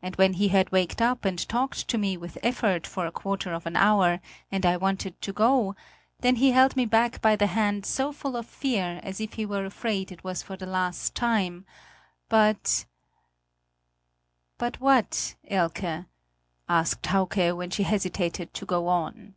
[0.00, 3.52] And when he had waked up and talked to me with effort for a quarter
[3.52, 4.20] of an hour,
[4.52, 5.74] and I wanted to go,
[6.20, 9.44] then he held me back by the hand so full of fear, as if he
[9.44, 11.66] were afraid it was for the last time;
[12.28, 12.84] but"
[14.58, 16.04] "But what, Elke?"
[16.68, 19.34] asked Hauke, when she hesitated to go on.